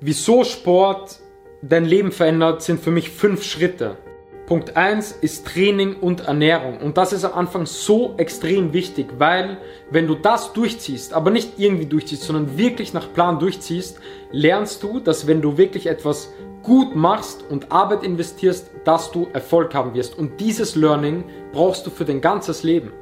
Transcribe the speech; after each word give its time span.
wieso 0.00 0.44
Sport 0.44 1.20
dein 1.62 1.84
Leben 1.84 2.12
verändert, 2.12 2.62
sind 2.62 2.80
für 2.80 2.90
mich 2.90 3.10
fünf 3.10 3.42
Schritte. 3.44 3.96
Punkt 4.46 4.76
1 4.76 5.12
ist 5.12 5.46
Training 5.46 5.94
und 5.94 6.22
Ernährung. 6.26 6.78
Und 6.78 6.96
das 6.96 7.12
ist 7.12 7.24
am 7.24 7.34
Anfang 7.34 7.66
so 7.66 8.14
extrem 8.16 8.72
wichtig, 8.72 9.06
weil 9.18 9.58
wenn 9.92 10.08
du 10.08 10.16
das 10.16 10.52
durchziehst, 10.54 11.12
aber 11.12 11.30
nicht 11.30 11.52
irgendwie 11.58 11.86
durchziehst, 11.86 12.24
sondern 12.24 12.58
wirklich 12.58 12.92
nach 12.92 13.12
Plan 13.12 13.38
durchziehst, 13.38 14.00
lernst 14.32 14.82
du, 14.82 14.98
dass 14.98 15.28
wenn 15.28 15.40
du 15.40 15.56
wirklich 15.56 15.86
etwas 15.86 16.32
gut 16.64 16.96
machst 16.96 17.44
und 17.48 17.70
Arbeit 17.70 18.02
investierst, 18.02 18.72
dass 18.84 19.12
du 19.12 19.28
Erfolg 19.32 19.72
haben 19.72 19.94
wirst. 19.94 20.18
Und 20.18 20.40
dieses 20.40 20.74
Learning 20.74 21.22
brauchst 21.52 21.86
du 21.86 21.90
für 21.90 22.04
dein 22.04 22.20
ganzes 22.20 22.64
Leben. 22.64 22.92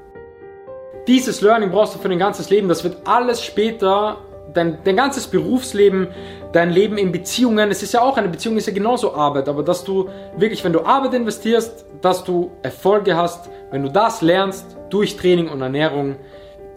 Dieses 1.07 1.41
Learning 1.41 1.71
brauchst 1.71 1.95
du 1.95 1.99
für 1.99 2.11
dein 2.11 2.19
ganzes 2.19 2.51
Leben. 2.51 2.69
Das 2.69 2.85
wird 2.85 3.07
alles 3.07 3.43
später 3.43 4.19
dein, 4.55 4.79
dein 4.85 4.97
ganzes 4.97 5.27
Berufsleben, 5.27 6.09
dein 6.53 6.71
Leben 6.71 6.99
in 6.99 7.13
Beziehungen, 7.13 7.71
es 7.71 7.83
ist 7.83 7.93
ja 7.93 8.03
auch 8.03 8.17
eine 8.17 8.29
Beziehung, 8.29 8.57
ist 8.57 8.67
ja 8.67 8.73
genauso 8.73 9.15
Arbeit, 9.15 9.49
aber 9.49 9.63
dass 9.63 9.85
du 9.85 10.09
wirklich, 10.37 10.65
wenn 10.65 10.73
du 10.73 10.85
Arbeit 10.85 11.15
investierst, 11.15 11.87
dass 12.01 12.25
du 12.25 12.51
Erfolge 12.63 13.17
hast, 13.17 13.51
wenn 13.71 13.83
du 13.83 13.91
das 13.91 14.23
lernst 14.23 14.77
durch 14.91 15.17
Training 15.17 15.49
und 15.49 15.61
Ernährung, 15.61 16.17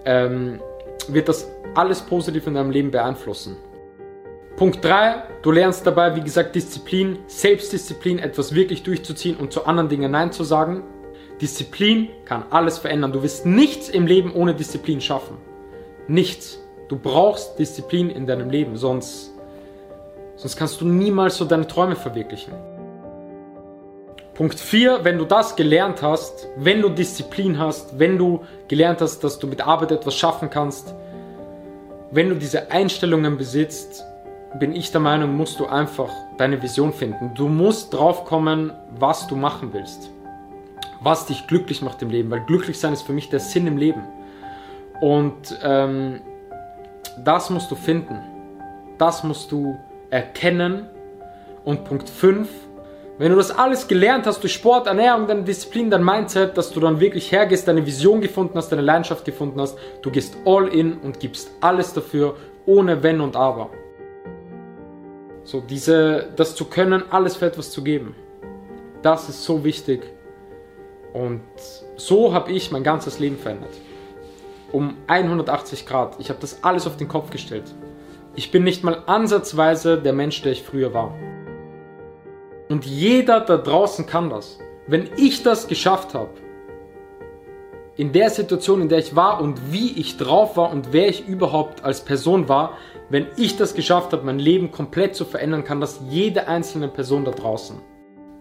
ähm, 0.06 0.60
wird 1.08 1.30
das 1.30 1.50
alles 1.76 2.02
positiv 2.02 2.48
in 2.48 2.56
deinem 2.56 2.72
Leben 2.72 2.92
beeinflussen. 2.92 3.56
Punkt 4.58 4.84
3, 4.84 5.24
du 5.42 5.52
lernst 5.52 5.88
dabei, 5.88 6.16
wie 6.16 6.22
gesagt, 6.22 6.56
Disziplin, 6.56 7.20
Selbstdisziplin, 7.28 8.20
etwas 8.20 8.54
wirklich 8.54 8.84
durchzuziehen 8.84 9.38
und 9.38 9.54
zu 9.54 9.66
anderen 9.66 9.90
Dingen 9.90 10.12
Nein 10.12 10.32
zu 10.32 10.44
sagen. 10.44 10.84
Disziplin 11.42 12.10
kann 12.26 12.44
alles 12.52 12.78
verändern. 12.78 13.12
Du 13.12 13.24
wirst 13.24 13.46
nichts 13.46 13.90
im 13.90 14.06
Leben 14.06 14.32
ohne 14.34 14.54
Disziplin 14.54 15.02
schaffen. 15.02 15.38
Nichts. 16.08 16.61
Du 16.92 17.00
brauchst 17.00 17.58
Disziplin 17.58 18.10
in 18.10 18.28
deinem 18.28 18.50
Leben, 18.50 18.76
sonst, 18.76 19.32
sonst 20.36 20.58
kannst 20.58 20.82
du 20.82 20.86
niemals 20.86 21.38
so 21.38 21.46
deine 21.46 21.66
Träume 21.66 21.96
verwirklichen. 21.96 22.52
Punkt 24.34 24.60
4, 24.60 25.06
wenn 25.06 25.18
du 25.18 25.24
das 25.24 25.56
gelernt 25.56 26.02
hast, 26.02 26.50
wenn 26.58 26.82
du 26.82 26.90
Disziplin 26.90 27.58
hast, 27.58 27.98
wenn 27.98 28.18
du 28.18 28.44
gelernt 28.68 29.00
hast, 29.00 29.24
dass 29.24 29.40
du 29.40 29.48
mit 29.48 29.66
Arbeit 29.66 29.94
etwas 29.94 30.16
schaffen 30.16 30.50
kannst, 30.50 30.94
wenn 32.12 32.28
du 32.28 32.36
diese 32.36 32.72
Einstellungen 32.72 33.38
besitzt, 33.38 34.04
bin 34.60 34.76
ich 34.76 34.92
der 34.92 35.00
Meinung, 35.00 35.38
musst 35.38 35.62
du 35.62 35.68
einfach 35.68 36.10
deine 36.38 36.62
Vision 36.62 36.92
finden. 36.92 37.32
Du 37.36 37.48
musst 37.48 37.94
drauf 37.94 38.26
kommen, 38.26 38.74
was 39.00 39.28
du 39.28 39.38
machen 39.38 39.70
willst. 39.72 40.10
Was 41.00 41.26
dich 41.26 41.48
glücklich 41.48 41.82
macht 41.82 42.02
im 42.02 42.10
Leben, 42.10 42.30
weil 42.32 42.42
glücklich 42.42 42.78
sein 42.78 42.92
ist 42.92 43.04
für 43.04 43.14
mich 43.14 43.30
der 43.30 43.40
Sinn 43.40 43.66
im 43.66 43.78
Leben. 43.78 44.04
Und 45.00 45.58
ähm, 45.64 46.20
das 47.18 47.50
musst 47.50 47.72
du 47.72 47.76
finden. 47.76 48.20
Das 48.98 49.24
musst 49.24 49.52
du 49.52 49.78
erkennen. 50.10 50.88
Und 51.64 51.84
Punkt 51.86 52.10
5, 52.10 52.50
wenn 53.18 53.32
du 53.32 53.38
das 53.38 53.52
alles 53.52 53.88
gelernt 53.88 54.26
hast 54.26 54.42
durch 54.42 54.54
Sport, 54.54 54.88
Ernährung, 54.88 55.28
deine 55.28 55.44
Disziplin, 55.44 55.92
dein 55.92 56.04
Mindset, 56.04 56.58
dass 56.58 56.72
du 56.72 56.80
dann 56.80 57.00
wirklich 57.00 57.32
hergehst, 57.32 57.68
deine 57.68 57.86
Vision 57.86 58.22
gefunden 58.22 58.58
hast, 58.58 58.72
deine 58.72 58.82
Leidenschaft 58.82 59.26
gefunden 59.26 59.62
hast, 59.62 59.78
du 60.02 60.10
gehst 60.10 60.38
all 60.46 60.68
in 60.70 60.98
und 60.98 61.20
gibst 61.20 61.52
alles 61.62 61.94
dafür, 61.94 62.36
ohne 62.66 63.04
Wenn 63.04 63.22
und 63.22 63.36
Aber. 63.36 63.70
So, 65.44 65.62
diese, 65.62 66.30
das 66.36 66.56
zu 66.56 66.66
können, 66.66 67.04
alles 67.12 67.36
für 67.36 67.46
etwas 67.46 67.72
zu 67.72 67.84
geben. 67.84 68.16
Das 69.04 69.30
ist 69.30 69.44
so 69.44 69.64
wichtig. 69.64 70.02
Und 71.14 71.42
so 71.98 72.34
habe 72.34 72.52
ich 72.52 72.72
mein 72.72 72.84
ganzes 72.84 73.20
Leben 73.20 73.38
verändert 73.38 73.74
um 74.72 74.96
180 75.08 75.86
Grad. 75.86 76.16
Ich 76.20 76.30
habe 76.30 76.40
das 76.40 76.64
alles 76.64 76.88
auf 76.88 76.98
den 76.98 77.08
Kopf 77.08 77.30
gestellt. 77.30 77.74
Ich 78.36 78.52
bin 78.52 78.64
nicht 78.64 78.84
mal 78.84 79.04
ansatzweise 79.08 79.98
der 79.98 80.14
Mensch, 80.14 80.42
der 80.42 80.54
ich 80.54 80.64
früher 80.64 80.94
war. 80.94 81.14
Und 82.70 82.86
jeder 82.86 83.42
da 83.42 83.58
draußen 83.58 84.06
kann 84.06 84.30
das. 84.30 84.60
Wenn 84.88 85.10
ich 85.18 85.44
das 85.44 85.68
geschafft 85.68 86.14
habe, 86.14 86.32
in 87.98 88.14
der 88.14 88.30
Situation, 88.30 88.82
in 88.82 88.90
der 88.90 89.00
ich 89.00 89.16
war 89.16 89.42
und 89.42 89.74
wie 89.74 90.00
ich 90.00 90.18
drauf 90.18 90.56
war 90.56 90.72
und 90.72 90.94
wer 90.94 91.10
ich 91.10 91.28
überhaupt 91.28 91.84
als 91.84 92.02
Person 92.02 92.48
war, 92.48 92.78
wenn 93.10 93.28
ich 93.36 93.58
das 93.58 93.74
geschafft 93.74 94.14
habe, 94.14 94.26
mein 94.26 94.40
Leben 94.40 94.72
komplett 94.72 95.16
zu 95.16 95.26
verändern, 95.26 95.66
kann 95.66 95.82
das 95.82 96.00
jede 96.10 96.48
einzelne 96.48 96.88
Person 96.88 97.26
da 97.26 97.32
draußen. 97.32 97.82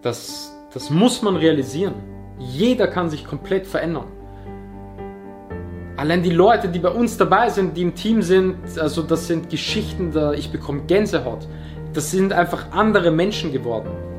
Das, 0.01 0.55
das 0.73 0.89
muss 0.89 1.21
man 1.21 1.35
realisieren. 1.35 1.95
Jeder 2.39 2.87
kann 2.87 3.09
sich 3.09 3.25
komplett 3.25 3.67
verändern. 3.67 4.07
Allein 6.01 6.23
die 6.23 6.31
Leute, 6.31 6.67
die 6.67 6.79
bei 6.79 6.89
uns 6.89 7.15
dabei 7.15 7.49
sind, 7.49 7.77
die 7.77 7.83
im 7.83 7.93
Team 7.93 8.23
sind, 8.23 8.55
also 8.79 9.03
das 9.03 9.27
sind 9.27 9.51
Geschichten, 9.51 10.11
da 10.11 10.33
ich 10.33 10.51
bekomme 10.51 10.81
Gänsehaut. 10.87 11.47
Das 11.93 12.09
sind 12.09 12.33
einfach 12.33 12.71
andere 12.71 13.11
Menschen 13.11 13.51
geworden. 13.51 14.10